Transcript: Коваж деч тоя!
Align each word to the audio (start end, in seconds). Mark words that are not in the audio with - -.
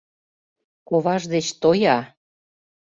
Коваж 0.87 1.23
деч 1.33 1.47
тоя! 1.61 1.97